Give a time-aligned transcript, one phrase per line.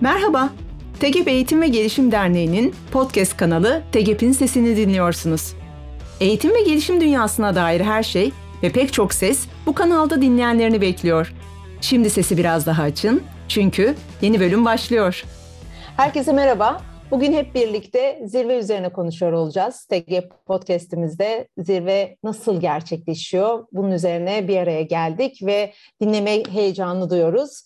[0.00, 0.50] Merhaba,
[1.00, 5.54] TEGEP Eğitim ve Gelişim Derneği'nin podcast kanalı TEGEP'in sesini dinliyorsunuz.
[6.20, 8.32] Eğitim ve gelişim dünyasına dair her şey
[8.62, 11.34] ve pek çok ses bu kanalda dinleyenlerini bekliyor.
[11.80, 15.24] Şimdi sesi biraz daha açın çünkü yeni bölüm başlıyor.
[15.96, 16.80] Herkese merhaba.
[17.10, 19.84] Bugün hep birlikte zirve üzerine konuşuyor olacağız.
[19.84, 23.66] TGP podcast'imizde zirve nasıl gerçekleşiyor?
[23.72, 27.62] Bunun üzerine bir araya geldik ve dinleme heyecanı duyuyoruz.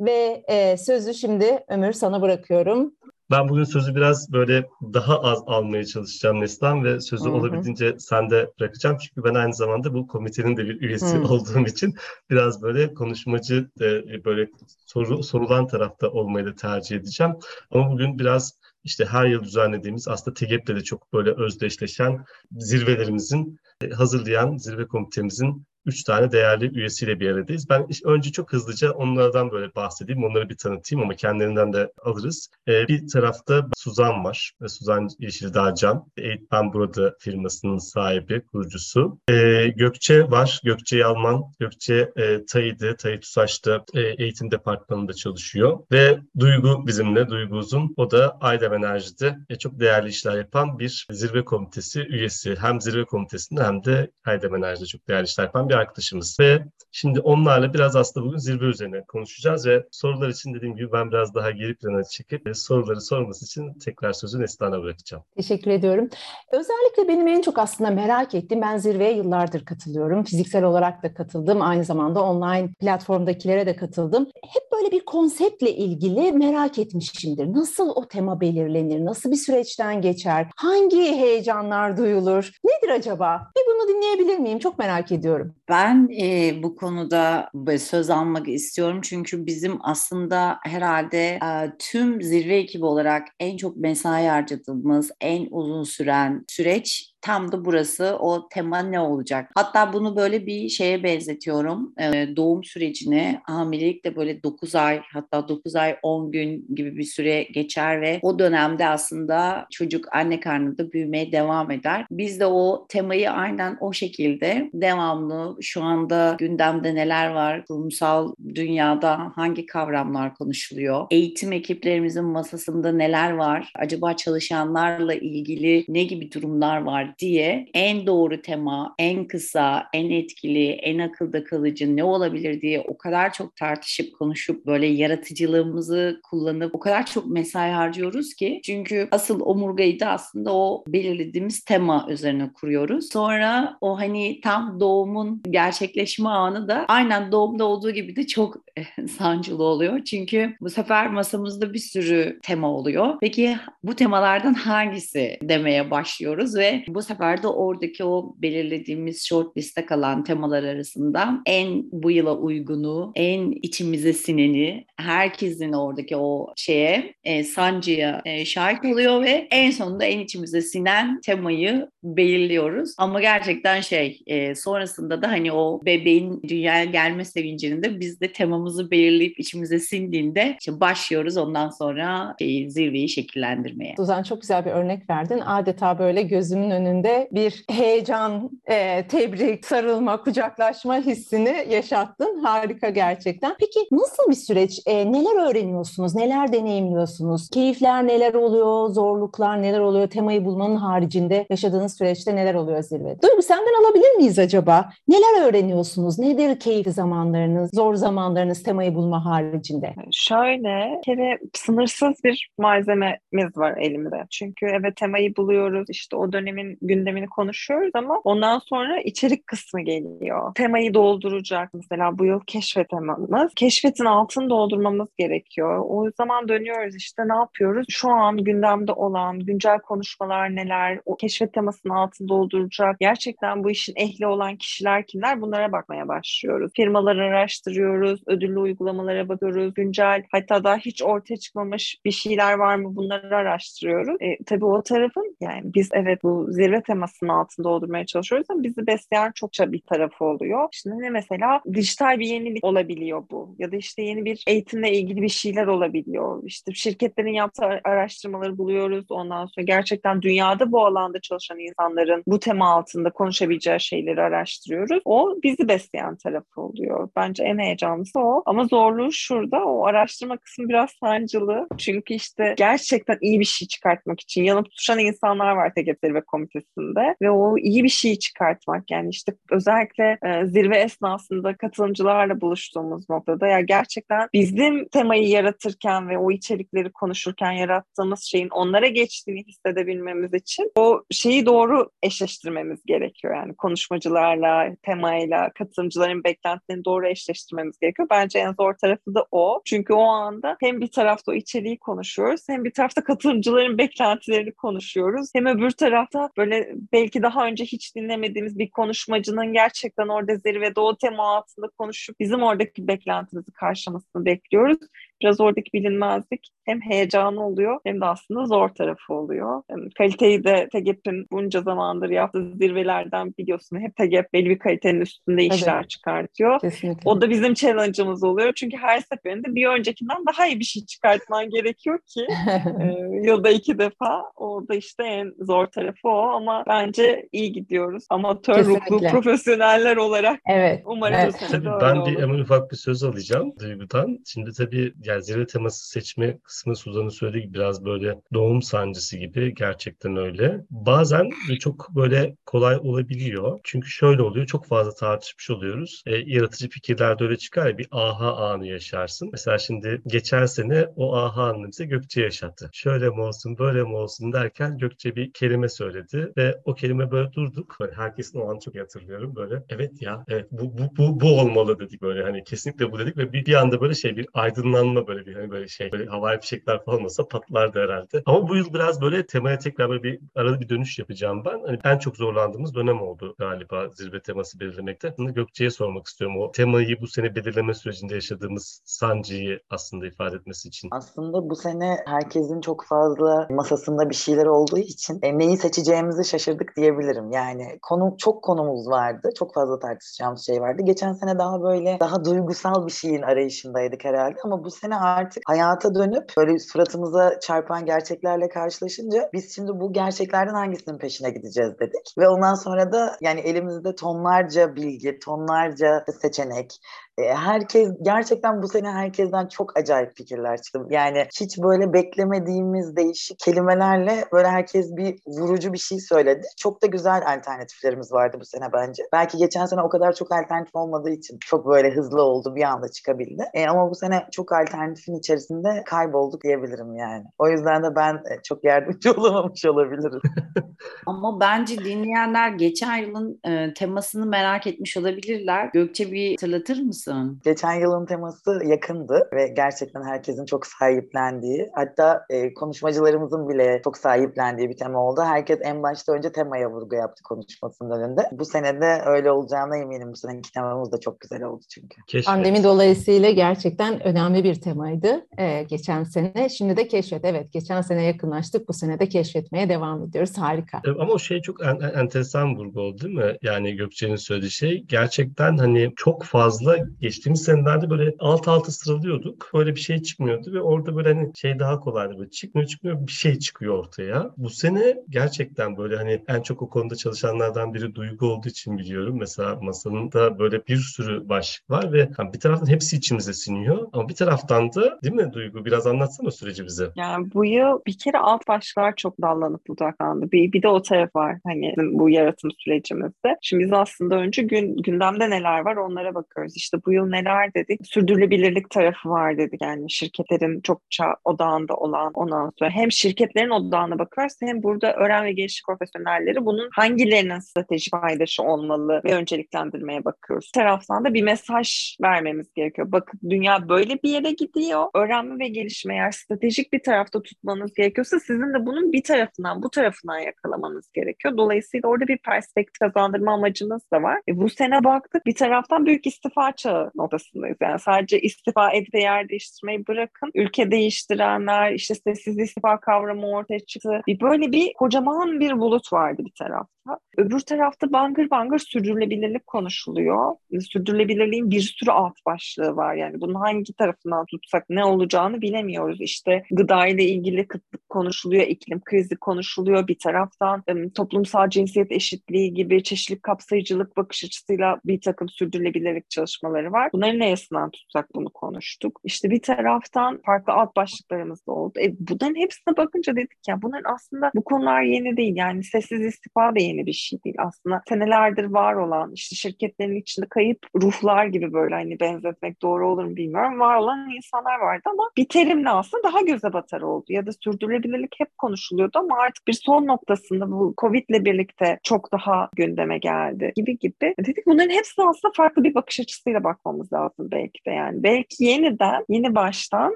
[0.00, 2.92] Ve e, sözü şimdi Ömür sana bırakıyorum.
[3.30, 7.32] Ben bugün sözü biraz böyle daha az almaya çalışacağım Neslihan ve sözü Hı-hı.
[7.32, 8.96] olabildiğince sende bırakacağım.
[8.98, 11.32] Çünkü ben aynı zamanda bu komitenin de bir üyesi Hı-hı.
[11.32, 11.94] olduğum için
[12.30, 14.50] biraz böyle konuşmacı de böyle
[14.86, 17.32] soru, sorulan tarafta olmayı da tercih edeceğim.
[17.70, 23.90] Ama bugün biraz işte her yıl düzenlediğimiz aslında TGEP'le de çok böyle özdeşleşen zirvelerimizin e,
[23.90, 27.70] hazırlayan zirve komitemizin üç tane değerli üyesiyle bir aradayız.
[27.70, 32.50] Ben önce çok hızlıca onlardan böyle bahsedeyim, onları bir tanıtayım ama kendilerinden de alırız.
[32.68, 34.52] Ee, bir tarafta Suzan var.
[34.66, 39.18] Suzan Yeşildağ Can, Eğitmen Burada firmasının sahibi, kurucusu.
[39.30, 41.42] Ee, Gökçe var, Gökçe Yalman.
[41.60, 45.78] Gökçe e, Tayı'dı, Tayı TUSAŞ'ta e, eğitim departmanında çalışıyor.
[45.92, 47.94] Ve Duygu bizimle, Duygu Uzun.
[47.96, 52.56] O da Aydem Enerji'de e, çok değerli işler yapan bir zirve komitesi üyesi.
[52.60, 56.36] Hem zirve komitesinde hem de Aydem Enerji'de çok değerli işler yapan bir arkadaşımız.
[56.40, 61.10] Ve şimdi onlarla biraz aslında bugün zirve üzerine konuşacağız ve sorular için dediğim gibi ben
[61.10, 65.24] biraz daha geri plana çekip soruları sorması için tekrar sözü Neslihan'a bırakacağım.
[65.36, 66.08] Teşekkür ediyorum.
[66.52, 70.24] Özellikle benim en çok aslında merak ettiğim, ben zirveye yıllardır katılıyorum.
[70.24, 71.62] Fiziksel olarak da katıldım.
[71.62, 74.26] Aynı zamanda online platformdakilere de katıldım.
[74.44, 77.52] Hep böyle bir konseptle ilgili merak etmişimdir.
[77.52, 79.04] Nasıl o tema belirlenir?
[79.04, 80.46] Nasıl bir süreçten geçer?
[80.56, 82.50] Hangi heyecanlar duyulur?
[82.64, 83.50] Nedir acaba?
[83.56, 84.58] Bir bunu dinleyebilir miyim?
[84.58, 85.54] Çok merak ediyorum.
[85.68, 89.00] Ben e, bu konuda söz almak istiyorum.
[89.02, 95.84] Çünkü bizim aslında herhalde e, tüm zirve ekibi olarak en çok mesai harcadığımız, en uzun
[95.84, 99.50] süren süreç tam da burası o tema ne olacak?
[99.54, 101.94] Hatta bunu böyle bir şeye benzetiyorum.
[102.00, 107.04] Ee, doğum sürecine hamilelik de böyle 9 ay hatta 9 ay 10 gün gibi bir
[107.04, 112.06] süre geçer ve o dönemde aslında çocuk anne karnında büyümeye devam eder.
[112.10, 117.64] Biz de o temayı aynen o şekilde devamlı şu anda gündemde neler var?
[117.66, 121.06] Kurumsal dünyada hangi kavramlar konuşuluyor?
[121.10, 123.72] Eğitim ekiplerimizin masasında neler var?
[123.74, 130.70] Acaba çalışanlarla ilgili ne gibi durumlar var diye en doğru tema, en kısa, en etkili,
[130.70, 136.78] en akılda kalıcı ne olabilir diye o kadar çok tartışıp konuşup böyle yaratıcılığımızı kullanıp o
[136.78, 143.08] kadar çok mesai harcıyoruz ki çünkü asıl omurgayı da aslında o belirlediğimiz tema üzerine kuruyoruz.
[143.12, 148.56] Sonra o hani tam doğumun gerçekleşme anı da aynen doğumda olduğu gibi de çok
[149.18, 150.04] sancılı oluyor.
[150.04, 153.14] Çünkü bu sefer masamızda bir sürü tema oluyor.
[153.20, 159.86] Peki bu temalardan hangisi demeye başlıyoruz ve bu sefer de oradaki o belirlediğimiz short liste
[159.86, 167.44] kalan temalar arasında en bu yıla uygunu, en içimize sineni, herkesin oradaki o şeye, e,
[167.44, 172.94] sancıya e, şahit oluyor ve en sonunda en içimize sinen temayı belirliyoruz.
[172.98, 178.32] Ama gerçekten şey, e, sonrasında da hani o bebeğin dünyaya gelme sevincinin de biz de
[178.32, 183.94] temamızı belirleyip içimize sindiğinde işte başlıyoruz ondan sonra şeyi, zirveyi şekillendirmeye.
[183.96, 185.40] Suzan çok güzel bir örnek verdin.
[185.46, 192.40] Adeta böyle gözümün önünde önünde bir heyecan, e, tebrik, sarılma, kucaklaşma hissini yaşattın.
[192.44, 193.56] Harika gerçekten.
[193.60, 194.80] Peki nasıl bir süreç?
[194.86, 196.14] E, neler öğreniyorsunuz?
[196.14, 197.50] Neler deneyimliyorsunuz?
[197.50, 198.88] Keyifler neler oluyor?
[198.88, 200.10] Zorluklar neler oluyor?
[200.10, 203.22] Temayı bulmanın haricinde yaşadığınız süreçte neler oluyor zirvede?
[203.22, 204.90] Duygu senden alabilir miyiz acaba?
[205.08, 206.18] Neler öğreniyorsunuz?
[206.18, 209.94] Nedir keyifli zamanlarınız, zor zamanlarınız temayı bulma haricinde?
[210.12, 214.24] Şöyle, kere sınırsız bir malzememiz var elimde.
[214.30, 215.90] Çünkü evet temayı buluyoruz.
[215.90, 220.54] İşte o dönemin gündemini konuşuyoruz ama ondan sonra içerik kısmı geliyor.
[220.54, 221.74] Temayı dolduracak.
[221.74, 223.52] Mesela bu yıl keşfet temamız.
[223.56, 225.84] Keşfetin altını doldurmamız gerekiyor.
[225.88, 227.86] O zaman dönüyoruz işte ne yapıyoruz?
[227.88, 231.00] Şu an gündemde olan güncel konuşmalar neler?
[231.06, 233.00] O keşfet temasının altını dolduracak.
[233.00, 235.40] Gerçekten bu işin ehli olan kişiler kimler?
[235.40, 236.70] Bunlara bakmaya başlıyoruz.
[236.76, 238.20] Firmaları araştırıyoruz.
[238.26, 239.74] Ödüllü uygulamalara bakıyoruz.
[239.74, 242.96] Güncel hatta daha hiç ortaya çıkmamış bir şeyler var mı?
[242.96, 244.16] Bunları araştırıyoruz.
[244.20, 248.62] E, tabii o tarafın yani biz evet bu zirve zirve temasının altında doldurmaya çalışıyoruz ama
[248.62, 250.68] bizi besleyen çokça bir tarafı oluyor.
[250.72, 255.22] Şimdi ne mesela dijital bir yenilik olabiliyor bu ya da işte yeni bir eğitimle ilgili
[255.22, 256.42] bir şeyler olabiliyor.
[256.44, 259.06] İşte şirketlerin yaptığı araştırmaları buluyoruz.
[259.10, 265.02] Ondan sonra gerçekten dünyada bu alanda çalışan insanların bu tema altında konuşabileceği şeyleri araştırıyoruz.
[265.04, 267.08] O bizi besleyen tarafı oluyor.
[267.16, 268.42] Bence en heyecanlısı o.
[268.46, 269.64] Ama zorluğu şurada.
[269.64, 271.68] O araştırma kısmı biraz sancılı.
[271.78, 276.20] Çünkü işte gerçekten iyi bir şey çıkartmak için yanıp tutuşan insanlar var TGT Zirve
[276.58, 283.10] Komitesi'nde ve o iyi bir şey çıkartmak yani işte özellikle e, zirve esnasında katılımcılarla buluştuğumuz
[283.10, 290.34] noktada ya gerçekten bizim temayı yaratırken ve o içerikleri konuşurken yarattığımız şeyin onlara geçtiğini hissedebilmemiz
[290.34, 298.08] için o şeyi doğru eşleştirmemiz gerekiyor yani konuşmacılarla, temayla, katılımcıların beklentilerini doğru eşleştirmemiz gerekiyor.
[298.10, 299.62] Bence en zor tarafı da o.
[299.64, 305.30] Çünkü o anda hem bir tarafta o içeriği konuşuyoruz hem bir tarafta katılımcıların beklentilerini konuşuyoruz.
[305.34, 306.47] Hem öbür tarafta böyle
[306.92, 312.42] belki daha önce hiç dinlemediğimiz bir konuşmacının gerçekten orada zirvede o tema altında konuşup bizim
[312.42, 314.78] oradaki beklentimizi karşılamasını bekliyoruz
[315.22, 319.62] biraz oradaki bilinmezlik hem heyecanı oluyor hem de aslında zor tarafı oluyor.
[319.70, 325.44] Yani kaliteyi de TEGEP'in bunca zamandır yaptığı zirvelerden biliyorsun hep TEGEP belli bir kalitenin üstünde
[325.44, 325.90] işler evet.
[325.90, 326.60] çıkartıyor.
[326.60, 327.10] Kesinlikle.
[327.10, 328.52] O da bizim challenge'ımız oluyor.
[328.52, 332.20] Çünkü her seferinde bir öncekinden daha iyi bir şey çıkartman gerekiyor ki
[332.80, 332.84] e,
[333.22, 334.22] yılda iki defa.
[334.36, 338.04] O da işte en zor tarafı o ama bence iyi gidiyoruz.
[338.10, 338.90] Amatör Kesinlikle.
[338.90, 340.82] ruhlu profesyoneller olarak evet.
[340.86, 341.34] umarım evet.
[341.34, 342.06] sene Ben olur.
[342.06, 344.18] bir hemen ufak bir söz alacağım Duygu'dan.
[344.26, 349.54] Şimdi tabii yani zirve teması seçme kısmı Suzan'ın söylediği gibi biraz böyle doğum sancısı gibi
[349.54, 350.60] gerçekten öyle.
[350.70, 353.60] Bazen çok böyle kolay olabiliyor.
[353.64, 356.02] Çünkü şöyle oluyor çok fazla tartışmış oluyoruz.
[356.06, 359.28] E, yaratıcı fikirler de öyle çıkar ya bir aha anı yaşarsın.
[359.32, 362.70] Mesela şimdi geçen sene o aha anını bize Gökçe yaşattı.
[362.72, 367.32] Şöyle mi olsun böyle mi olsun derken Gökçe bir kelime söyledi ve o kelime böyle
[367.32, 367.76] durduk.
[367.80, 369.62] Böyle herkesin o an çok hatırlıyorum böyle.
[369.68, 373.32] Evet ya evet bu, bu, bu, bu olmalı dedik böyle hani kesinlikle bu dedik ve
[373.32, 376.40] bir, bir anda böyle şey bir aydınlanma ama böyle bir hani böyle şey böyle havai
[376.40, 378.22] fişekler falan olsa patlardı herhalde.
[378.26, 381.60] Ama bu yıl biraz böyle temaya tekrar böyle bir arada bir dönüş yapacağım ben.
[381.66, 385.14] Hani en çok zorlandığımız dönem oldu galiba zirve teması belirlemekte.
[385.16, 390.68] Şimdi Gökçe'ye sormak istiyorum o temayı bu sene belirleme sürecinde yaşadığımız sancıyı aslında ifade etmesi
[390.68, 390.88] için.
[390.92, 396.76] Aslında bu sene herkesin çok fazla masasında bir şeyler olduğu için e, neyi seçeceğimizi şaşırdık
[396.76, 397.30] diyebilirim.
[397.30, 399.30] Yani konu çok konumuz vardı.
[399.38, 400.82] Çok fazla tartışacağımız şey vardı.
[400.84, 405.42] Geçen sene daha böyle daha duygusal bir şeyin arayışındaydık herhalde ama bu sene sene artık
[405.46, 412.14] hayata dönüp böyle suratımıza çarpan gerçeklerle karşılaşınca biz şimdi bu gerçeklerden hangisinin peşine gideceğiz dedik.
[412.18, 416.80] Ve ondan sonra da yani elimizde tonlarca bilgi, tonlarca seçenek,
[417.26, 420.80] herkes gerçekten bu sene herkesten çok acayip fikirler çıktı.
[420.90, 426.46] Yani hiç böyle beklemediğimiz değişik kelimelerle böyle herkes bir vurucu bir şey söyledi.
[426.56, 429.02] Çok da güzel alternatiflerimiz vardı bu sene bence.
[429.12, 432.88] Belki geçen sene o kadar çok alternatif olmadığı için çok böyle hızlı oldu bir anda
[432.88, 433.42] çıkabildi.
[433.54, 437.24] E, ama bu sene çok alternatifin içerisinde kaybolduk diyebilirim yani.
[437.38, 440.20] O yüzden de ben çok yardımcı olamamış olabilirim.
[441.06, 445.70] ama bence dinleyenler geçen yılın e, temasını merak etmiş olabilirler.
[445.72, 447.07] Gökçe bir hatırlatır mısın?
[447.16, 447.40] Musun?
[447.44, 454.68] Geçen yılın teması yakındı ve gerçekten herkesin çok sahiplendiği hatta e, konuşmacılarımızın bile çok sahiplendiği
[454.68, 455.20] bir tema oldu.
[455.24, 458.22] Herkes en başta önce temaya vurgu yaptı konuşmasının önünde.
[458.32, 460.12] Bu sene de öyle olacağına eminim.
[460.12, 462.02] Bu seneki temamız da çok güzel oldu çünkü.
[462.06, 462.34] Keşfet.
[462.34, 466.48] Pandemi dolayısıyla gerçekten önemli bir temaydı e, geçen sene.
[466.48, 467.24] Şimdi de keşfet.
[467.24, 468.68] Evet geçen sene yakınlaştık.
[468.68, 470.38] Bu sene de keşfetmeye devam ediyoruz.
[470.38, 470.82] Harika.
[471.00, 473.36] Ama o şey çok en, en, enteresan vurgu oldu değil mi?
[473.42, 479.50] Yani Gökçe'nin söylediği şey gerçekten hani çok fazla geçtiğimiz senelerde böyle alt alta sıralıyorduk.
[479.54, 482.18] Böyle bir şey çıkmıyordu ve orada böyle hani şey daha kolaydı.
[482.18, 484.30] Böyle çıkmıyor çıkmıyor bir şey çıkıyor ortaya.
[484.36, 489.16] Bu sene gerçekten böyle hani en çok o konuda çalışanlardan biri Duygu olduğu için biliyorum.
[489.18, 494.08] Mesela masanın da böyle bir sürü başlık var ve bir taraftan hepsi içimize siniyor ama
[494.08, 495.64] bir taraftan da değil mi Duygu?
[495.64, 496.90] Biraz anlatsana süreci bize.
[496.96, 500.32] Yani bu yıl bir kere alt başlıklar çok dallanıp budaklandı.
[500.32, 503.36] Bir, bir de o taraf var hani bu yaratım sürecimizde.
[503.42, 506.56] Şimdi biz aslında önce gün, gündemde neler var onlara bakıyoruz.
[506.56, 507.80] İşte bu yıl neler dedik?
[507.86, 509.62] Sürdürülebilirlik tarafı var dedik.
[509.62, 515.32] Yani şirketlerin çokça odağında olan ondan sonra hem şirketlerin odağına bakarız hem burada öğren ve
[515.32, 520.50] gelişim profesyonelleri bunun hangilerinin stratejik paydaşı olmalı ve önceliklendirmeye bakıyoruz.
[520.50, 522.92] Taraftan da bir mesaj vermemiz gerekiyor.
[522.92, 524.84] Bakın dünya böyle bir yere gidiyor.
[524.94, 529.70] Öğrenme ve gelişme eğer stratejik bir tarafta tutmanız gerekiyorsa sizin de bunun bir tarafından bu
[529.70, 531.36] tarafından yakalamanız gerekiyor.
[531.36, 534.20] Dolayısıyla orada bir perspektif kazandırma amacınız da var.
[534.28, 537.56] E bu sene baktık bir taraftan büyük istifa çağı noktasındayız.
[537.60, 540.30] Yani sadece istifa edip de yer değiştirmeyi bırakın.
[540.34, 544.02] Ülke değiştirenler, işte sessiz istifa kavramı ortaya çıktı.
[544.20, 546.98] Böyle bir kocaman bir bulut vardı bir tarafta.
[547.16, 550.34] Öbür tarafta bangır bangır sürdürülebilirlik konuşuluyor.
[550.60, 552.94] Sürdürülebilirliğin bir sürü alt başlığı var.
[552.94, 556.00] Yani bunun hangi tarafından tutsak ne olacağını bilemiyoruz.
[556.00, 559.88] İşte gıda ile ilgili kıtlık konuşuluyor, iklim krizi konuşuluyor.
[559.88, 566.90] Bir taraftan toplumsal cinsiyet eşitliği gibi çeşitli kapsayıcılık bakış açısıyla bir takım sürdürülebilirlik çalışmaları var.
[566.92, 569.00] Bunların neyesinden tutsak bunu konuştuk.
[569.04, 571.78] İşte bir taraftan farklı alt başlıklarımız da oldu.
[571.80, 575.36] E, bunların hepsine bakınca dedik ya bunların aslında bu konular yeni değil.
[575.36, 577.36] Yani sessiz istifa da yeni bir şey değil.
[577.38, 583.04] Aslında senelerdir var olan işte şirketlerin içinde kayıp ruhlar gibi böyle hani benzetmek doğru olur
[583.04, 583.60] mu bilmiyorum.
[583.60, 587.04] Var olan insanlar vardı ama bir terimle aslında daha göze batar oldu.
[587.08, 592.12] Ya da sürdürülebilirlik hep konuşuluyordu ama artık bir son noktasında bu Covid ile birlikte çok
[592.12, 594.14] daha gündeme geldi gibi gibi.
[594.20, 598.02] Dedik bunların hepsi aslında farklı bir bakış açısıyla bakmamız lazım belki de yani.
[598.02, 599.94] Belki yeniden, yeni baştan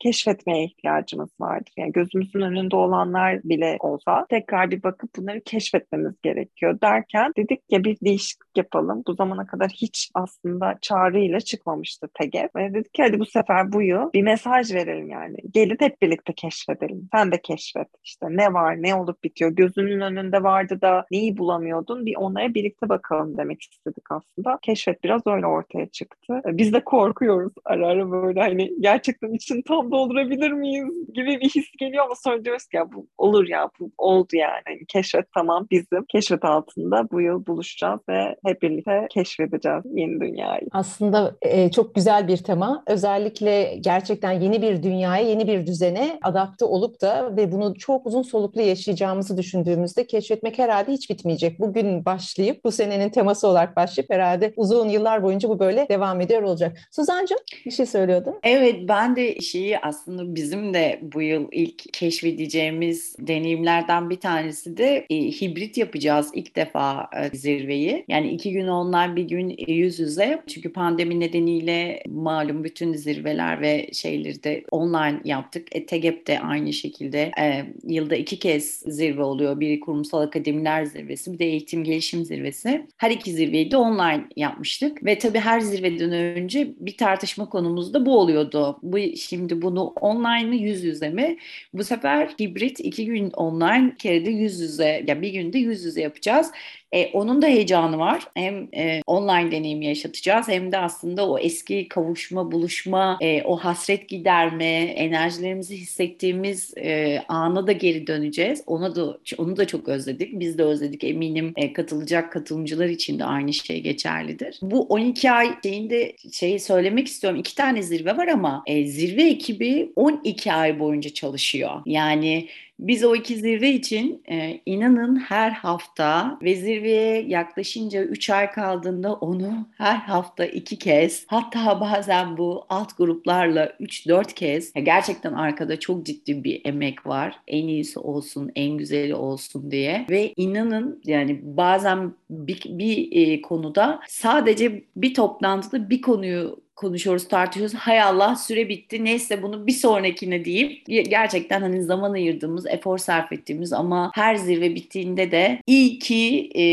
[0.00, 1.72] keşfetmeye ihtiyacımız vardır.
[1.76, 7.84] Yani gözümüzün önünde olanlar bile olsa tekrar bir bakıp bunları keşfetmemiz gerekiyor derken dedik ya
[7.84, 9.02] bir değişiklik yapalım.
[9.06, 12.56] Bu zamana kadar hiç aslında çağrıyla çıkmamıştı TEGEP.
[12.56, 15.36] Ve dedik ki hadi bu sefer bu yıl bir mesaj verelim yani.
[15.50, 17.08] Gelin hep birlikte keşfedelim.
[17.12, 17.88] Sen de keşfet.
[18.04, 19.50] İşte ne var, ne olup bitiyor.
[19.50, 22.06] Gözünün önünde vardı da neyi bulamıyordun?
[22.06, 24.58] Bir onlara birlikte bakalım demek istedik aslında.
[24.62, 26.33] Keşfet biraz öyle ortaya çıktı.
[26.46, 31.64] Biz de korkuyoruz ara ara böyle hani gerçekten için tam doldurabilir miyiz gibi bir his
[31.78, 34.62] geliyor ama sonra diyoruz ki ya bu olur ya bu oldu yani.
[34.64, 36.04] Hani keşfet tamam bizim.
[36.04, 40.66] Keşfet altında bu yıl buluşacağız ve hep birlikte keşfedeceğiz yeni dünyayı.
[40.72, 42.84] Aslında e, çok güzel bir tema.
[42.86, 48.22] Özellikle gerçekten yeni bir dünyaya, yeni bir düzene adapte olup da ve bunu çok uzun
[48.22, 51.60] soluklu yaşayacağımızı düşündüğümüzde keşfetmek herhalde hiç bitmeyecek.
[51.60, 56.42] Bugün başlayıp bu senenin teması olarak başlayıp herhalde uzun yıllar boyunca bu böyle devam ediyor
[56.42, 56.78] olacak.
[56.90, 58.34] Suzan'cığım bir şey söylüyordun.
[58.42, 65.06] Evet ben de şeyi aslında bizim de bu yıl ilk keşfedeceğimiz deneyimlerden bir tanesi de
[65.10, 68.04] e, hibrit yapacağız ilk defa e, zirveyi.
[68.08, 70.42] Yani iki gün online bir gün yüz yüze.
[70.46, 75.68] Çünkü pandemi nedeniyle malum bütün zirveler ve şeyleri de online yaptık.
[75.76, 79.60] E, TEGEP de aynı şekilde e, yılda iki kez zirve oluyor.
[79.60, 82.86] Biri kurumsal akademiler zirvesi bir de eğitim gelişim zirvesi.
[82.96, 85.04] Her iki zirveyi de online yapmıştık.
[85.04, 88.78] Ve tabii her zirveden önce bir tartışma konumuz da bu oluyordu.
[88.82, 91.36] Bu Şimdi bunu online mi yüz yüze mi?
[91.72, 95.58] Bu sefer hibrit iki gün online bir kere de yüz yüze ya yani bir günde
[95.58, 96.50] yüz yüze yapacağız.
[96.94, 98.22] E, onun da heyecanı var.
[98.34, 104.08] Hem e, online deneyimi yaşatacağız hem de aslında o eski kavuşma, buluşma, e, o hasret
[104.08, 108.62] giderme, enerjilerimizi hissettiğimiz e, ana da geri döneceğiz.
[108.66, 110.40] Ona da onu da çok özledik.
[110.40, 111.04] Biz de özledik.
[111.04, 114.58] Eminim e, katılacak katılımcılar için de aynı şey geçerlidir.
[114.62, 117.40] Bu 12 ay şeyinde şeyi söylemek istiyorum.
[117.40, 121.82] İki tane zirve var ama e, zirve ekibi 12 ay boyunca çalışıyor.
[121.86, 128.50] Yani biz o iki zirve için e, inanın her hafta ve zirveye yaklaşınca 3 ay
[128.50, 135.80] kaldığında onu her hafta iki kez hatta bazen bu alt gruplarla 3-4 kez gerçekten arkada
[135.80, 137.40] çok ciddi bir emek var.
[137.48, 144.00] En iyisi olsun, en güzeli olsun diye ve inanın yani bazen bir, bir e, konuda
[144.08, 147.74] sadece bir toplantıda bir konuyu konuşuyoruz, tartışıyoruz.
[147.74, 149.04] Hay Allah süre bitti.
[149.04, 154.74] Neyse bunu bir sonrakine deyip gerçekten hani zaman ayırdığımız, efor sarf ettiğimiz ama her zirve
[154.74, 156.64] bittiğinde de iyi ki e,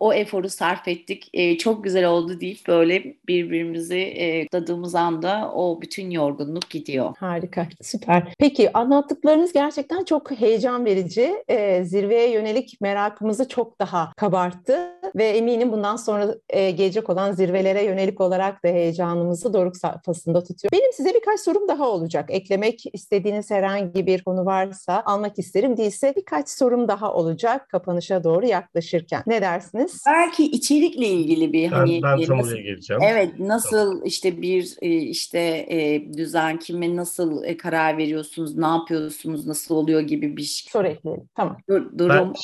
[0.00, 1.28] o eforu sarf ettik.
[1.32, 7.14] E, çok güzel oldu deyip böyle birbirimizi e, dadığımız anda o bütün yorgunluk gidiyor.
[7.18, 8.34] Harika, süper.
[8.38, 11.34] Peki anlattıklarınız gerçekten çok heyecan verici.
[11.48, 17.84] E, zirveye yönelik merakımızı çok daha kabarttı ve eminim bundan sonra e, gelecek olan zirvelere
[17.84, 20.72] yönelik olarak da heyecanımızı doruk safhasında tutuyor.
[20.72, 22.26] Benim size birkaç sorum daha olacak.
[22.28, 25.76] Eklemek istediğiniz herhangi bir konu varsa almak isterim.
[25.76, 29.22] Değilse birkaç sorum daha olacak kapanışa doğru yaklaşırken.
[29.26, 30.02] Ne dersiniz?
[30.06, 33.02] Belki içerikle ilgili bir ben, hani ben e, tam nasıl, oraya geleceğim.
[33.04, 35.38] Evet, nasıl işte bir e, işte
[35.70, 40.72] e, düzen kime nasıl karar veriyorsunuz, ne yapıyorsunuz, nasıl oluyor gibi bir şey.
[40.72, 41.28] soru ekleyelim.
[41.36, 41.56] Tamam.
[41.68, 42.34] Dur, durum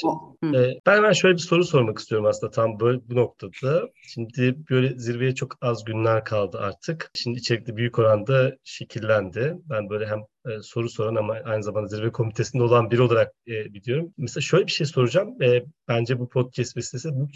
[0.42, 3.88] ben, e, ben, ben şöyle bir soru sormak istiyorum aslında tam böyle bu noktada.
[4.02, 7.10] Şimdi böyle zirveye çok az günler kaldı artık.
[7.14, 9.56] Şimdi içerikte büyük oranda şekillendi.
[9.70, 13.74] Ben böyle hem e, soru soran ama aynı zamanda zirve komitesinde olan biri olarak e,
[13.74, 14.12] biliyorum.
[14.18, 15.42] Mesela şöyle bir şey soracağım.
[15.42, 17.28] E, bence bu podcast vesilesi bu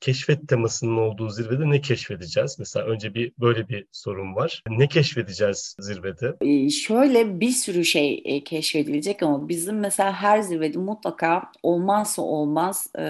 [0.00, 2.56] keşfet temasının olduğu zirvede ne keşfedeceğiz?
[2.58, 4.62] Mesela önce bir böyle bir sorun var.
[4.68, 6.36] Ne keşfedeceğiz zirvede?
[6.40, 12.90] Ee, şöyle bir sürü şey e, keşfedilecek ama bizim mesela her zirvede mutlaka olmazsa olmaz
[12.98, 13.04] e,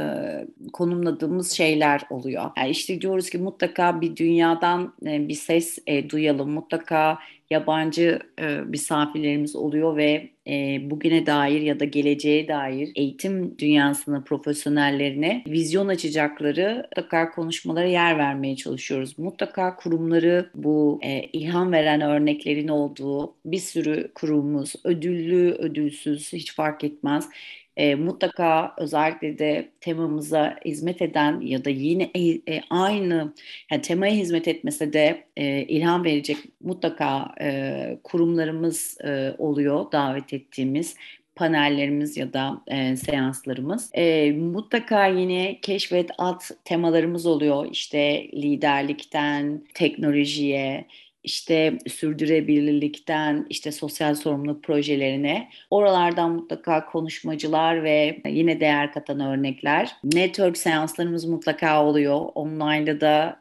[0.72, 2.50] konumladığımız şeyler oluyor.
[2.56, 6.50] Yani işte diyoruz ki mutlaka bir dünyadan e, bir ses e, duyalım.
[6.50, 7.18] Mutlaka
[7.54, 15.44] yabancı e, misafirlerimiz oluyor ve e, bugüne dair ya da geleceğe dair eğitim dünyasına, profesyonellerine
[15.46, 19.18] vizyon açacakları mutlaka konuşmalara yer vermeye çalışıyoruz.
[19.18, 26.84] Mutlaka kurumları bu e, ilham veren örneklerin olduğu bir sürü kurumumuz, ödüllü, ödülsüz hiç fark
[26.84, 27.28] etmez
[27.76, 33.34] e, mutlaka özellikle de temamıza hizmet eden ya da yine e, e, aynı
[33.70, 40.96] yani temaya hizmet etmese de e, ilham verecek mutlaka e, kurumlarımız e, oluyor davet ettiğimiz
[41.36, 43.90] panellerimiz ya da e, seanslarımız.
[43.94, 47.66] E, mutlaka yine keşfet at temalarımız oluyor.
[47.72, 50.86] İşte liderlikten teknolojiye,
[51.24, 59.96] işte sürdürülebilirlikten işte sosyal sorumluluk projelerine oralardan mutlaka konuşmacılar ve yine değer katan örnekler.
[60.04, 62.20] Network seanslarımız mutlaka oluyor.
[62.34, 63.40] Online'da da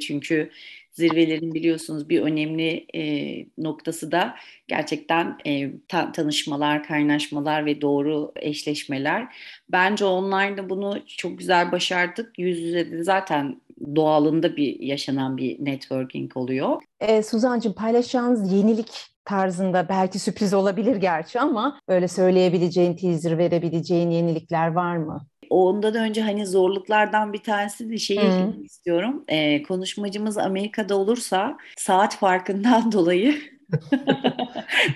[0.00, 0.50] çünkü
[0.94, 4.36] zirvelerin biliyorsunuz bir önemli e, noktası da
[4.68, 9.36] gerçekten e, ta- tanışmalar, kaynaşmalar ve doğru eşleşmeler.
[9.68, 12.38] Bence online'da bunu çok güzel başardık.
[12.38, 13.60] Yüz yüze de zaten
[13.96, 16.82] doğalında bir yaşanan bir networking oluyor.
[17.00, 24.72] E, Suzancığım paylaşacağınız yenilik tarzında belki sürpriz olabilir gerçi ama böyle söyleyebileceğin, teaser verebileceğin yenilikler
[24.72, 25.26] var mı?
[25.50, 28.64] Ondan önce hani zorluklardan bir tanesi de şeyi hmm.
[28.64, 29.24] istiyorum.
[29.28, 33.34] E, konuşmacımız Amerika'da olursa saat farkından dolayı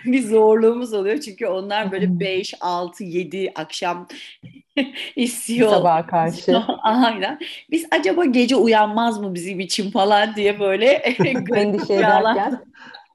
[0.05, 1.21] bir zorluğumuz oluyor.
[1.21, 4.09] Çünkü onlar böyle 5, 6, 7 akşam
[5.17, 5.71] istiyor.
[5.71, 6.57] Sabaha karşı.
[6.83, 7.39] Aynen.
[7.71, 10.87] Biz acaba gece uyanmaz mı bizim için falan diye böyle
[11.55, 12.61] endişe ederken.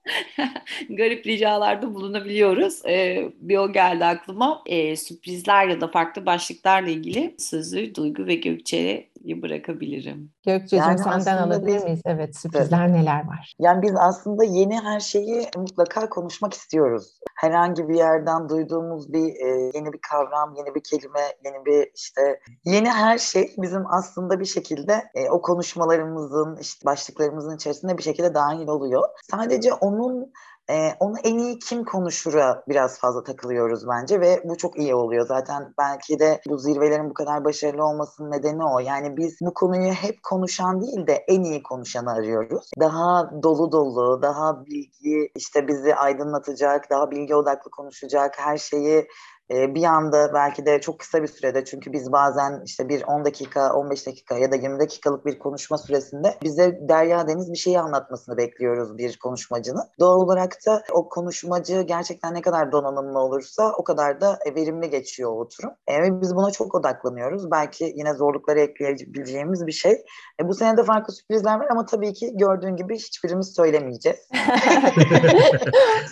[0.89, 2.85] garip ricalarda bulunabiliyoruz.
[2.85, 4.61] Ee, bir o geldi aklıma.
[4.65, 10.31] Ee, sürprizler ya da farklı başlıklarla ilgili sözü Duygu ve Gökçe'ye bırakabilirim.
[10.45, 12.01] Gökçe'cim yani senden alabilir biz, miyiz?
[12.05, 12.95] Evet sürprizler evet.
[12.95, 13.53] neler var?
[13.59, 17.19] Yani biz aslında yeni her şeyi mutlaka konuşmak istiyoruz.
[17.35, 22.39] Herhangi bir yerden duyduğumuz bir e, yeni bir kavram, yeni bir kelime, yeni bir işte
[22.65, 28.33] yeni her şey bizim aslında bir şekilde e, o konuşmalarımızın işte başlıklarımızın içerisinde bir şekilde
[28.33, 29.03] dahil oluyor.
[29.31, 30.33] Sadece onun
[30.69, 35.27] e, onu en iyi kim konuşura biraz fazla takılıyoruz bence ve bu çok iyi oluyor.
[35.27, 38.79] Zaten belki de bu zirvelerin bu kadar başarılı olmasının nedeni o.
[38.79, 42.71] Yani biz bu konuyu hep konuşan değil de en iyi konuşanı arıyoruz.
[42.79, 49.07] Daha dolu dolu, daha bilgi işte bizi aydınlatacak, daha bilgi odaklı konuşacak, her şeyi
[49.51, 53.25] e, bir anda belki de çok kısa bir sürede çünkü biz bazen işte bir 10
[53.25, 57.79] dakika, 15 dakika ya da 20 dakikalık bir konuşma süresinde bize Derya Deniz bir şeyi
[57.79, 59.83] anlatmasını bekliyoruz bir konuşmacının.
[59.99, 65.31] Doğal olarak da o konuşmacı gerçekten ne kadar donanımlı olursa o kadar da verimli geçiyor
[65.31, 65.71] o oturum.
[65.89, 67.51] E, biz buna çok odaklanıyoruz.
[67.51, 70.05] Belki yine zorlukları ekleyebileceğimiz bir şey.
[70.41, 74.19] E, bu sene de farklı sürprizler var ama tabii ki gördüğün gibi hiçbirimiz söylemeyeceğiz.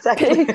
[0.04, 0.48] Peki.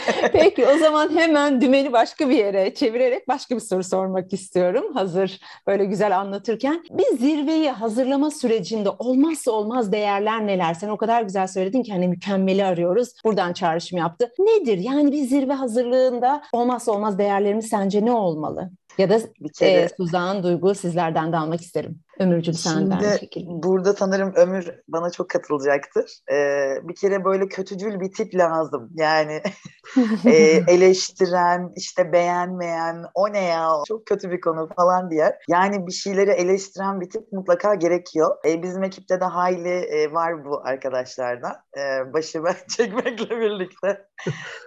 [0.32, 4.94] Peki o zaman hemen dümeni başka başka bir yere çevirerek başka bir soru sormak istiyorum.
[4.94, 6.82] Hazır böyle güzel anlatırken.
[6.90, 10.74] Bir zirveyi hazırlama sürecinde olmazsa olmaz değerler neler?
[10.74, 13.08] Sen o kadar güzel söyledin ki hani mükemmeli arıyoruz.
[13.24, 14.32] Buradan çağrışım yaptı.
[14.38, 14.78] Nedir?
[14.78, 18.70] Yani bir zirve hazırlığında olmazsa olmaz değerlerimiz sence ne olmalı?
[19.00, 19.20] Ya da
[19.60, 22.00] e, Suzan, Duygu sizlerden de almak isterim.
[22.18, 26.18] Ömürcüm senden Şimdi burada sanırım Ömür bana çok katılacaktır.
[26.32, 28.90] Ee, bir kere böyle kötücül bir tip lazım.
[28.94, 29.42] Yani
[30.26, 30.32] e,
[30.68, 35.38] eleştiren, işte beğenmeyen, o ne ya çok kötü bir konu falan diye.
[35.48, 38.36] Yani bir şeyleri eleştiren bir tip mutlaka gerekiyor.
[38.46, 41.52] E, bizim ekipte de hayli e, var bu arkadaşlardan.
[41.76, 44.06] E, başı ben çekmekle birlikte.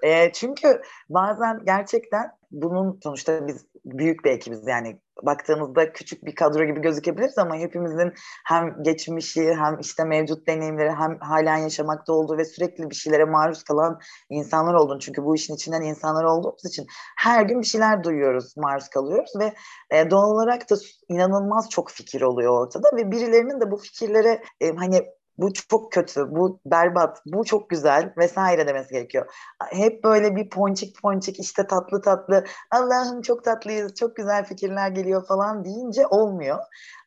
[0.03, 4.67] e, çünkü bazen gerçekten bunun sonuçta biz büyük bir ekibiz.
[4.67, 8.13] Yani baktığımızda küçük bir kadro gibi gözükebiliriz ama hepimizin
[8.45, 13.63] hem geçmişi hem işte mevcut deneyimleri hem halen yaşamakta olduğu ve sürekli bir şeylere maruz
[13.63, 16.85] kalan insanlar olduğunu çünkü bu işin içinden insanlar olduğumuz için
[17.17, 19.53] her gün bir şeyler duyuyoruz, maruz kalıyoruz ve
[19.89, 20.75] e, doğal olarak da
[21.09, 25.05] inanılmaz çok fikir oluyor ortada ve birilerinin de bu fikirlere e, hani
[25.37, 29.25] bu çok kötü, bu berbat, bu çok güzel vesaire demesi gerekiyor.
[29.71, 35.27] Hep böyle bir ponçik ponçik işte tatlı tatlı Allah'ım çok tatlıyız, çok güzel fikirler geliyor
[35.27, 36.57] falan deyince olmuyor.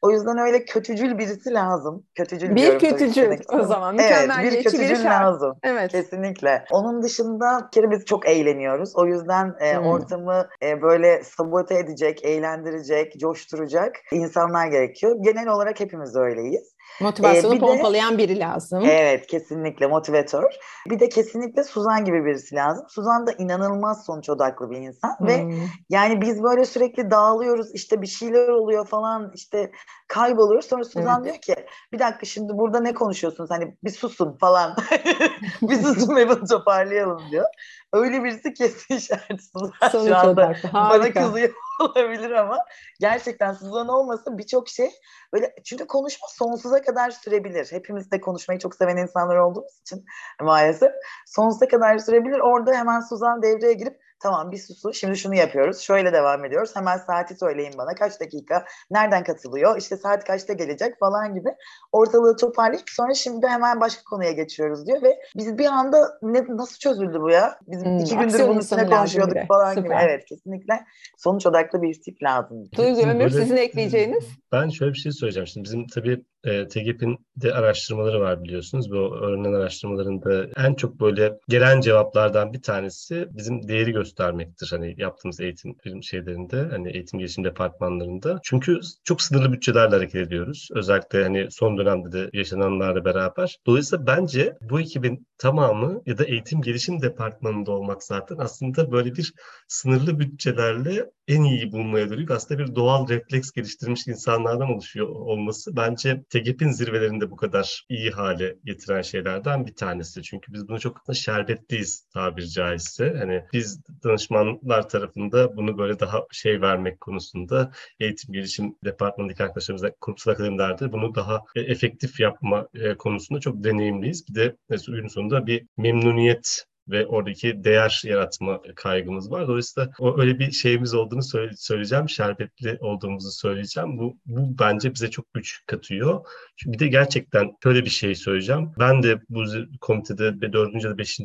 [0.02, 2.06] O yüzden öyle kötücül birisi lazım.
[2.14, 3.94] Kötücül bir kötücül o zaman.
[3.94, 5.58] Mükemmel evet, bir kötücül biri lazım.
[5.62, 5.90] Evet.
[5.90, 6.64] Kesinlikle.
[6.70, 8.96] Onun dışında bir kere biz çok eğleniyoruz.
[8.96, 9.86] O yüzden e, hmm.
[9.86, 15.16] ortamı e, böyle sabote edecek, eğlendirecek, coşturacak insanlar gerekiyor.
[15.20, 16.75] Genel olarak hepimiz öyleyiz.
[17.00, 18.84] Motivasyonu ee, bir pompalayan de, biri lazım.
[18.84, 20.52] Evet kesinlikle motivatör.
[20.90, 22.86] Bir de kesinlikle Suzan gibi birisi lazım.
[22.88, 25.26] Suzan da inanılmaz sonuç odaklı bir insan hmm.
[25.26, 25.46] ve
[25.90, 29.70] yani biz böyle sürekli dağılıyoruz işte bir şeyler oluyor falan işte
[30.08, 30.66] kayboluyoruz.
[30.66, 31.24] Sonra Suzan evet.
[31.24, 34.76] diyor ki bir dakika şimdi burada ne konuşuyorsunuz hani bir susun falan
[35.62, 37.46] bir susun ve bunu toparlayalım diyor.
[37.92, 40.72] Öyle birisi kesin işaret Suzan Sonuç şu anda odaklı.
[40.72, 42.58] bana kızıyor olabilir ama
[43.00, 44.90] gerçekten Suzan olmasa birçok şey
[45.32, 47.68] böyle çünkü konuşma sonsuza kadar sürebilir.
[47.70, 50.04] Hepimiz de konuşmayı çok seven insanlar olduğumuz için
[50.42, 50.92] maalesef
[51.26, 52.38] sonsuza kadar sürebilir.
[52.38, 54.92] Orada hemen Suzan devreye girip Tamam bir susu.
[54.92, 55.78] Şimdi şunu yapıyoruz.
[55.78, 56.76] Şöyle devam ediyoruz.
[56.76, 57.94] Hemen saati söyleyin bana.
[57.94, 58.64] Kaç dakika?
[58.90, 59.78] Nereden katılıyor?
[59.78, 61.48] İşte saat kaçta gelecek falan gibi.
[61.92, 66.78] Ortalığı toparlayıp sonra şimdi hemen başka konuya geçiyoruz diyor ve biz bir anda ne, nasıl
[66.78, 67.58] çözüldü bu ya?
[67.66, 69.82] Biz hmm, iki gündür bunun üstüne konuşuyorduk falan Süper.
[69.84, 69.94] gibi.
[70.00, 70.84] Evet kesinlikle
[71.18, 72.68] sonuç odaklı bir tip lazım.
[72.76, 74.24] Duygu Ömür sizin ekleyeceğiniz?
[74.52, 75.46] Ben şöyle bir şey söyleyeceğim.
[75.46, 78.90] Şimdi bizim tabii e, TGP'in de araştırmaları var biliyorsunuz.
[78.90, 84.68] Bu öğrenen araştırmalarında en çok böyle gelen cevaplardan bir tanesi bizim değeri göstermektir.
[84.70, 88.40] Hani yaptığımız eğitim şeylerinde, hani eğitim gelişim departmanlarında.
[88.42, 90.68] Çünkü çok sınırlı bütçelerle hareket ediyoruz.
[90.74, 93.56] Özellikle hani son dönemde de yaşananlarla beraber.
[93.66, 99.34] Dolayısıyla bence bu ekibin tamamı ya da eğitim gelişim departmanında olmak zaten aslında böyle bir
[99.68, 106.22] sınırlı bütçelerle en iyi bulmaya dönük aslında bir doğal refleks geliştirmiş insanlardan oluşuyor olması bence
[106.30, 110.22] TGP'in zirvelerinde bu kadar iyi hale getiren şeylerden bir tanesi.
[110.22, 113.14] Çünkü biz bunu çok şerbetliyiz tabiri caizse.
[113.18, 120.32] Hani biz danışmanlar tarafında bunu böyle daha şey vermek konusunda eğitim gelişim departmanındaki arkadaşlarımızla kurumsal
[120.32, 124.28] akademilerde bunu daha e, efektif yapma e, konusunda çok deneyimliyiz.
[124.28, 124.56] Bir de
[124.88, 129.48] ürün sonunda bir memnuniyet ve oradaki değer yaratma kaygımız var.
[129.48, 131.22] Dolayısıyla o öyle bir şeyimiz olduğunu
[131.56, 132.08] söyleyeceğim.
[132.08, 133.98] Şerbetli olduğumuzu söyleyeceğim.
[133.98, 136.26] Bu, bu bence bize çok güç katıyor.
[136.56, 138.72] Çünkü bir de gerçekten şöyle bir şey söyleyeceğim.
[138.78, 139.44] Ben de bu
[139.80, 140.84] komitede 4.
[140.84, 141.20] ya da 5.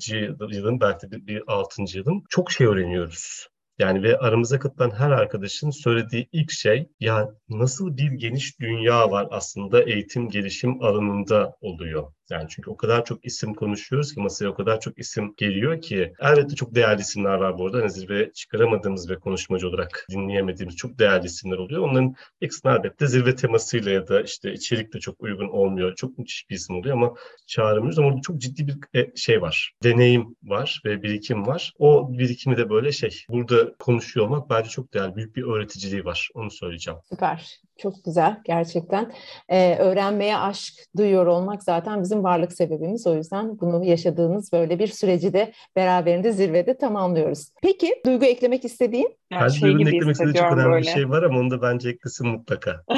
[0.52, 1.82] yılım belki de bir 6.
[1.98, 3.48] yılım çok şey öğreniyoruz.
[3.80, 9.28] Yani ve aramıza katılan her arkadaşın söylediği ilk şey ya nasıl bir geniş dünya var
[9.32, 12.14] aslında eğitim gelişim alanında oluyor.
[12.32, 16.14] Yani çünkü o kadar çok isim konuşuyoruz ki masaya o kadar çok isim geliyor ki
[16.20, 17.78] elbette çok değerli isimler var bu arada.
[17.78, 21.82] Hani zirve çıkaramadığımız ve konuşmacı olarak dinleyemediğimiz çok değerli isimler oluyor.
[21.82, 25.96] Onların ekstra elbette zirve temasıyla ya da işte içerikle çok uygun olmuyor.
[25.96, 27.14] Çok müthiş bir isim oluyor ama
[27.48, 29.74] çağıramıyoruz ama orada çok ciddi bir e, şey var.
[29.84, 31.74] Deneyim var ve birikim var.
[31.80, 35.16] O birikimi de böyle şey burada konuşuyor olmak bence çok değerli.
[35.16, 36.30] Büyük bir öğreticiliği var.
[36.34, 37.00] Onu söyleyeceğim.
[37.10, 37.62] Süper.
[37.78, 39.12] Çok güzel gerçekten.
[39.50, 43.08] Ee, öğrenmeye aşk duyuyor olmak zaten bizim varlık sebebimiz.
[43.08, 47.52] O yüzden bunu yaşadığınız böyle bir süreci de beraberinde zirvede tamamlıyoruz.
[47.62, 49.18] Peki Duygu eklemek istediğin?
[49.32, 50.82] Yani bence şey Duygu'nun eklemek istediği çok önemli böyle.
[50.82, 52.84] bir şey var ama onu da bence eklesin mutlaka.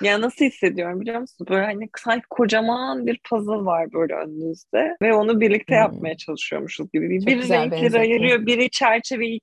[0.00, 1.46] Ya nasıl hissediyorum biliyor musun?
[1.50, 5.80] Böyle hani sanki kocaman bir puzzle var böyle önünüzde ve onu birlikte hmm.
[5.80, 7.20] yapmaya çalışıyormuşuz gibi.
[7.20, 9.40] Çok biri renkleri ayırıyor, biri çerçeveyi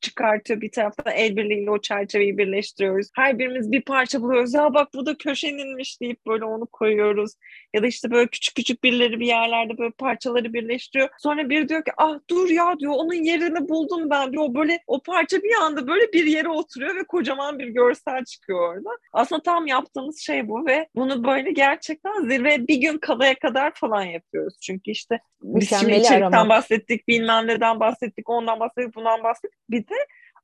[0.00, 3.08] çıkartıyor bir taraftan el birliğiyle o çerçeveyi birleştiriyoruz.
[3.14, 4.54] Her birimiz bir parça buluyoruz.
[4.54, 7.32] Ya bak bu da köşeninmiş deyip böyle onu koyuyoruz.
[7.74, 11.08] Ya da işte böyle küçük küçük birileri bir yerlerde böyle parçaları birleştiriyor.
[11.18, 14.54] Sonra biri diyor ki ah dur ya diyor onun yerini buldum ben diyor.
[14.54, 18.90] Böyle o parça bir anda böyle bir yere oturuyor ve kocaman bir görsel çıkıyor orada.
[19.12, 24.02] Aslında tam yaptığımız şey bu ve bunu böyle gerçekten zirve bir gün kalaya kadar falan
[24.02, 24.54] yapıyoruz.
[24.60, 29.60] Çünkü işte biz şimdi içerikten bahsettik, bilmem neden bahsettik, ondan bahsettik, bundan bahsettik.
[29.70, 29.94] Bir de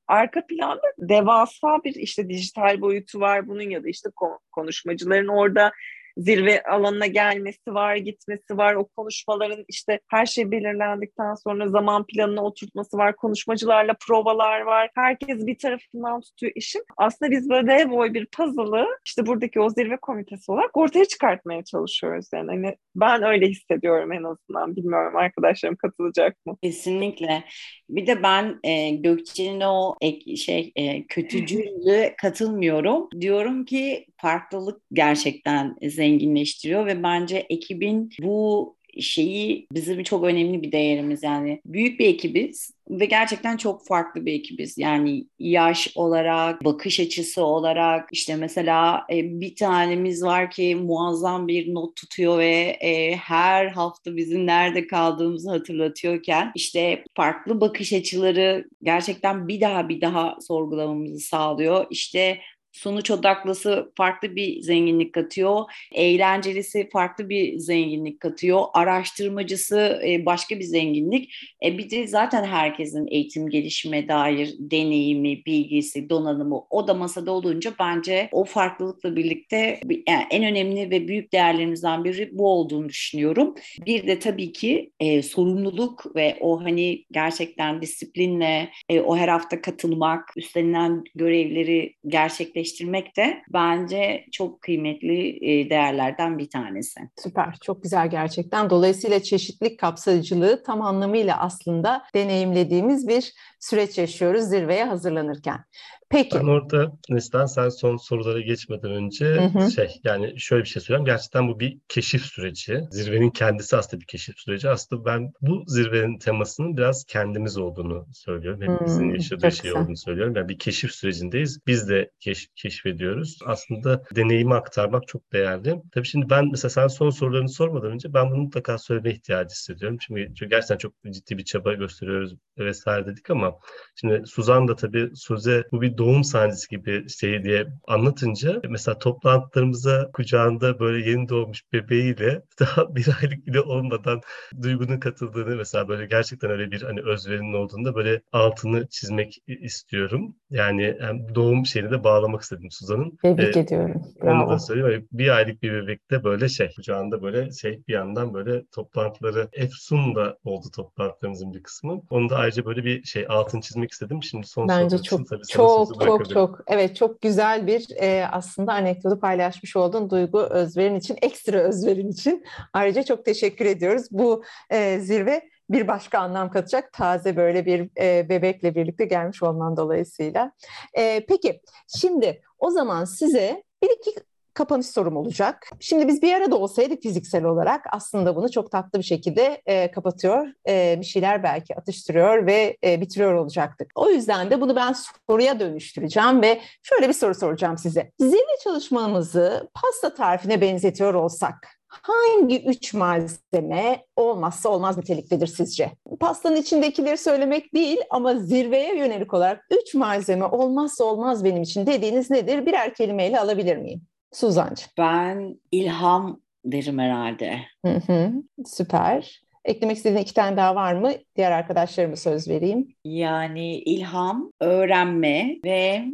[0.09, 4.11] arka planda devasa bir işte dijital boyutu var bunun ya da işte
[4.52, 5.72] konuşmacıların orada
[6.16, 8.75] zirve alanına gelmesi var, gitmesi var.
[8.75, 13.16] O konuşmaların işte her şey belirlendikten sonra zaman planına oturtması var.
[13.16, 14.90] Konuşmacılarla provalar var.
[14.94, 16.85] Herkes bir tarafından tutuyor işin.
[16.96, 21.64] Aslında biz böyle dev boy bir puzzle'ı işte buradaki o zirve komitesi olarak ortaya çıkartmaya
[21.64, 22.27] çalışıyoruz.
[22.35, 24.77] Yani hani ben öyle hissediyorum en azından.
[24.77, 26.57] Bilmiyorum arkadaşlarım katılacak mı?
[26.62, 27.44] Kesinlikle.
[27.90, 33.09] Bir de ben e, Gökçe'nin o ek, şey e, kötücüllü katılmıyorum.
[33.20, 41.23] Diyorum ki farklılık gerçekten zenginleştiriyor ve bence ekibin bu şeyi bizim çok önemli bir değerimiz
[41.23, 44.79] yani büyük bir ekibiz ve gerçekten çok farklı bir ekibiz.
[44.79, 51.75] Yani yaş olarak, bakış açısı olarak işte mesela e, bir tanemiz var ki muazzam bir
[51.75, 59.49] not tutuyor ve e, her hafta bizim nerede kaldığımızı hatırlatıyorken işte farklı bakış açıları gerçekten
[59.49, 61.87] bir daha bir daha sorgulamamızı sağlıyor.
[61.91, 62.38] İşte
[62.72, 65.64] sonuç odaklısı farklı bir zenginlik katıyor.
[65.92, 68.62] Eğlencelisi farklı bir zenginlik katıyor.
[68.74, 71.35] Araştırmacısı e, başka bir zenginlik.
[71.64, 77.72] E, bir de zaten herkesin eğitim gelişime dair deneyimi, bilgisi, donanımı o da masada olunca
[77.78, 83.54] bence o farklılıkla birlikte yani en önemli ve büyük değerlerimizden biri bu olduğunu düşünüyorum.
[83.87, 89.61] Bir de tabii ki e, sorumluluk ve o hani gerçekten disiplinle e, o her hafta
[89.61, 97.01] katılmak, üstlenilen görevleri gerçekleştirmek gerçekleştirmek de bence çok kıymetli değerlerden bir tanesi.
[97.22, 98.70] Süper, çok güzel gerçekten.
[98.70, 105.64] Dolayısıyla çeşitlilik kapsayıcılığı tam anlamıyla aslında deneyimlediğimiz bir süreç yaşıyoruz zirveye hazırlanırken.
[106.12, 106.38] Peki.
[106.38, 109.70] Ben orada Neslihan sen son sorulara geçmeden önce hı hı.
[109.70, 111.05] şey yani şöyle bir şey söyleyeyim.
[111.05, 112.81] Gerçekten bu bir keşif süreci.
[112.90, 114.68] Zirvenin kendisi aslında bir keşif süreci.
[114.68, 118.61] Aslında ben bu zirvenin temasının biraz kendimiz olduğunu söylüyorum.
[118.62, 120.37] Hepimizin hmm, yaşadığı şey olduğunu söylüyorum.
[120.37, 121.59] Yani bir keşif sürecindeyiz.
[121.66, 123.38] Biz de keş, keşfediyoruz.
[123.46, 125.83] Aslında deneyimi aktarmak çok değerli.
[125.92, 129.98] Tabii şimdi ben mesela sen son sorularını sormadan önce ben bunu mutlaka söyleme ihtiyacı hissediyorum.
[130.01, 133.59] Çünkü gerçekten çok ciddi bir çaba gösteriyoruz vesaire dedik ama
[133.94, 140.11] şimdi Suzan da tabii Suze bu bir doğum sahnesi gibi şey diye anlatınca mesela toplantılarımıza
[140.12, 144.21] kucağında böyle yeni doğmuş bebeğiyle daha bir aylık bile olmadan
[144.62, 150.37] Duygu'nun katıldığını mesela böyle gerçekten öyle bir hani özverinin olduğunda böyle altını çizmek istiyorum.
[150.51, 153.19] Yani hem doğum şeyini de bağlamak istedim Suzan'ın.
[153.23, 154.03] Tebrik ee, ediyorum.
[154.23, 154.43] Bravo.
[154.43, 155.09] Onu da söyleyeyim.
[155.12, 160.67] Bir aylık bir bebekte böyle şey kucağında böyle şey bir yandan böyle toplantıları Efsun'da oldu
[160.77, 162.03] toplantılarımızın bir kısmı.
[162.11, 164.23] Onu da ayrıca böyle bir şey altını çizmek istedim.
[164.23, 169.20] Şimdi son Bence çok tabii çok çok çok evet çok güzel bir e, aslında anekdotu
[169.20, 174.07] paylaşmış oldun Duygu Özver'in için ekstra Özver'in için ayrıca çok teşekkür ediyoruz.
[174.11, 179.76] Bu e, zirve bir başka anlam katacak taze böyle bir e, bebekle birlikte gelmiş olman
[179.76, 180.52] dolayısıyla.
[180.94, 181.61] E, peki
[182.00, 184.14] şimdi o zaman size bir iki
[184.55, 185.69] kapanış sorum olacak.
[185.81, 190.47] Şimdi biz bir arada olsaydık fiziksel olarak aslında bunu çok tatlı bir şekilde e, kapatıyor,
[190.69, 193.91] e, bir şeyler belki atıştırıyor ve e, bitiriyor olacaktık.
[193.95, 194.95] O yüzden de bunu ben
[195.29, 198.12] soruya dönüştüreceğim ve şöyle bir soru soracağım size.
[198.21, 205.93] Zirve çalışmamızı pasta tarifine benzetiyor olsak hangi üç malzeme olmazsa olmaz niteliktedir sizce?
[206.21, 212.31] Pastanın içindekileri söylemek değil ama zirveye yönelik olarak üç malzeme olmazsa olmaz benim için dediğiniz
[212.31, 212.67] nedir?
[212.67, 214.03] Birer kelimeyle alabilir miyim?
[214.33, 214.87] Suzancı.
[214.99, 217.59] Ben ilham derim herhalde.
[217.85, 218.33] Hı hı,
[218.66, 219.42] süper.
[219.64, 221.12] Eklemek istediğin iki tane daha var mı?
[221.37, 222.95] Diğer arkadaşlarıma söz vereyim.
[223.05, 226.05] Yani ilham, öğrenme ve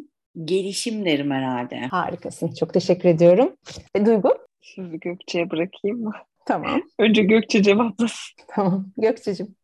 [0.44, 1.80] gelişim derim herhalde.
[1.80, 2.52] Harikasın.
[2.52, 3.56] Çok teşekkür ediyorum.
[3.94, 4.38] E, Duygu?
[4.62, 6.12] Sizi Gökçe'ye bırakayım mı?
[6.46, 6.82] Tamam.
[6.98, 8.36] Önce Gökçe cevaplasın.
[8.48, 8.86] Tamam.
[8.96, 9.56] Gökçe'cim.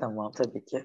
[0.00, 0.84] Tamam tabii ki.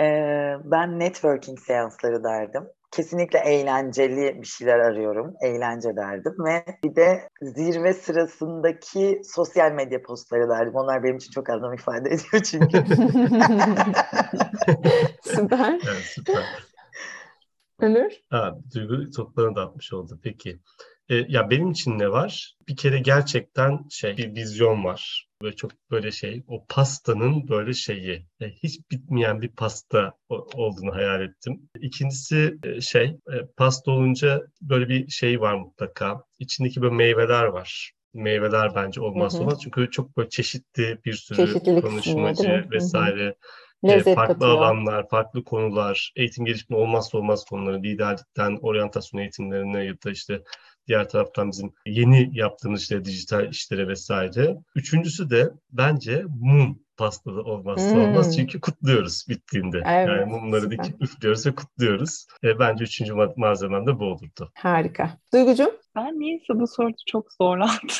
[0.00, 5.34] Ee, ben networking seansları derdim kesinlikle eğlenceli bir şeyler arıyorum.
[5.42, 10.74] Eğlence derdim ve bir de zirve sırasındaki sosyal medya postları derdim.
[10.74, 12.78] Onlar benim için çok anlam ifade ediyor çünkü.
[15.22, 15.80] süper.
[15.86, 16.44] Evet, süper.
[17.80, 18.12] Ömür?
[18.30, 20.20] Ha, duygu toplarını da atmış oldu.
[20.22, 20.60] Peki.
[21.08, 22.54] E, ya benim için ne var?
[22.68, 25.28] Bir kere gerçekten şey bir vizyon var.
[25.42, 31.22] Böyle çok böyle şey o pastanın böyle şeyi e, hiç bitmeyen bir pasta olduğunu hayal
[31.22, 31.68] ettim.
[31.80, 36.22] İkincisi e, şey e, pasta olunca böyle bir şey var mutlaka.
[36.38, 39.58] İçindeki böyle meyveler var meyveler bence olmazsa olmaz.
[39.62, 43.26] Çünkü çok böyle çeşitli bir sürü konuşmacı vesaire.
[43.26, 43.34] Hı.
[43.88, 44.56] Lezzet farklı katıyor.
[44.58, 50.42] alanlar, farklı konular, eğitim gelişimi olmazsa olmaz konuları, liderlikten oryantasyon eğitimlerine ya da işte
[50.88, 54.56] Diğer taraftan bizim yeni yaptığımız işte dijital işlere vesaire.
[54.74, 58.00] Üçüncüsü de bence mum pastada olmazsa hmm.
[58.00, 58.36] olmaz.
[58.36, 59.82] Çünkü kutluyoruz bittiğinde.
[59.86, 62.26] Evet, yani mumları dikip üflüyoruz ve kutluyoruz.
[62.44, 64.52] E, bence üçüncü malzemem de bu olurdu.
[64.54, 65.18] Harika.
[65.32, 65.72] Duygucuğum?
[65.98, 67.96] Ben niyeyse bu soruda çok zorlandım.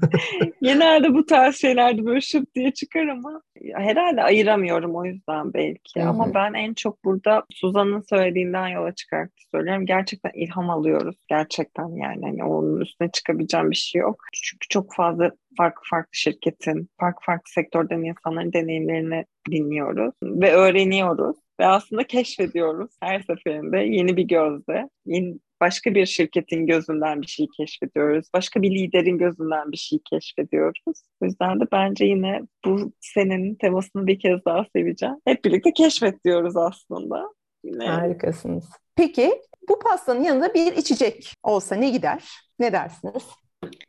[0.62, 3.42] Genelde bu tarz şeylerde böyle şıp diye çıkar ama
[3.74, 6.00] herhalde ayıramıyorum o yüzden belki.
[6.00, 6.08] Hı-hı.
[6.08, 9.86] Ama ben en çok burada Suzan'ın söylediğinden yola çıkarak söylüyorum.
[9.86, 11.16] Gerçekten ilham alıyoruz.
[11.28, 14.16] Gerçekten yani hani onun üstüne çıkabileceğim bir şey yok.
[14.32, 21.36] Çünkü çok fazla farklı farklı şirketin, farklı farklı sektörden insanların deneyimlerini dinliyoruz ve öğreniyoruz.
[21.60, 27.46] ve aslında keşfediyoruz her seferinde yeni bir gözle, yeni başka bir şirketin gözünden bir şey
[27.56, 28.26] keşfediyoruz.
[28.34, 31.02] Başka bir liderin gözünden bir şey keşfediyoruz.
[31.20, 35.16] O yüzden de bence yine bu senenin temasını bir kez daha seveceğim.
[35.26, 37.28] Hep birlikte keşfet diyoruz aslında.
[37.64, 37.86] Yine...
[37.86, 38.64] Harikasınız.
[38.96, 42.24] Peki bu pastanın yanında bir içecek olsa ne gider?
[42.58, 43.22] Ne dersiniz?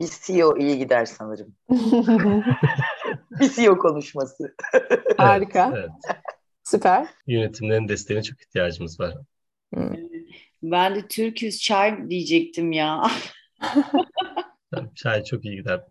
[0.01, 1.55] Bir CEO iyi gider sanırım.
[3.39, 4.55] bir CEO konuşması.
[5.17, 5.71] Harika.
[5.75, 6.15] Evet, evet.
[6.63, 7.07] Süper.
[7.27, 9.15] Yönetimlerin desteğine çok ihtiyacımız var.
[9.73, 9.93] Hmm.
[10.71, 13.11] Ben de Türküz çay diyecektim ya.
[14.95, 15.81] çay çok iyi gider.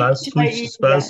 [0.00, 1.00] Ben su, iç, ben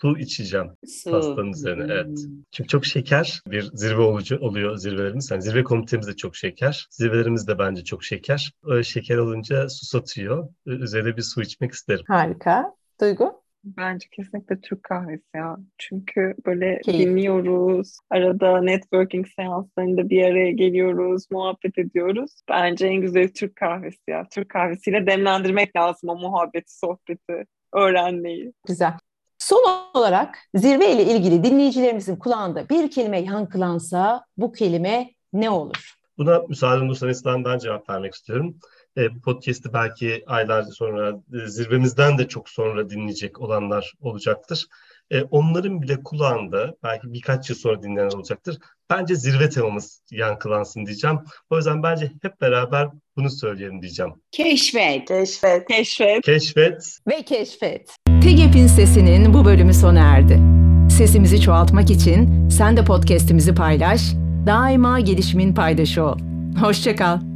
[0.00, 1.10] su içeceğim su.
[1.10, 1.84] pastanın üzerine.
[1.84, 1.90] Hmm.
[1.90, 2.18] Evet.
[2.52, 5.30] Çünkü çok şeker bir zirve olucu oluyor zirvelerimiz.
[5.30, 6.86] Yani zirve komitemiz de çok şeker.
[6.90, 8.52] Zirvelerimiz de bence çok şeker.
[8.64, 10.48] Öyle şeker olunca su satıyor.
[10.66, 12.04] Üzerine bir su içmek isterim.
[12.08, 12.74] Harika.
[13.00, 13.42] Duygu?
[13.64, 15.56] Bence kesinlikle Türk kahvesi ya.
[15.78, 17.00] Çünkü böyle Keyif.
[17.00, 17.98] dinliyoruz.
[18.10, 22.30] Arada networking seanslarında bir araya geliyoruz, muhabbet ediyoruz.
[22.48, 24.26] Bence en güzeli Türk kahvesi ya.
[24.30, 28.52] Türk kahvesiyle demlendirmek lazım o muhabbeti, sohbeti, öğrenmeyi.
[28.66, 28.92] Güzel.
[29.38, 35.94] Son olarak zirve ile ilgili dinleyicilerimizin kulağında bir kelime yankılansa bu kelime ne olur?
[36.18, 38.56] Buna müsaade olursanız ben cevap vermek istiyorum.
[38.96, 44.66] E, bu podcast'i belki aylar sonra e, zirvemizden de çok sonra dinleyecek olanlar olacaktır.
[45.10, 48.58] E, onların bile kulağında belki birkaç yıl sonra dinleyen olacaktır.
[48.90, 51.18] Bence zirve temamız yankılansın diyeceğim.
[51.50, 54.12] O yüzden bence hep beraber bunu söyleyelim diyeceğim.
[54.32, 55.08] Keşfet.
[55.08, 55.68] Keşfet.
[55.68, 56.24] Keşfet.
[56.24, 56.98] Keşfet.
[57.08, 57.96] Ve keşfet.
[58.22, 60.40] TEGEP'in sesinin bu bölümü sona erdi.
[60.90, 64.00] Sesimizi çoğaltmak için sen de podcast'imizi paylaş,
[64.46, 66.18] daima gelişimin paydaşı ol.
[66.60, 67.27] Hoşçakal.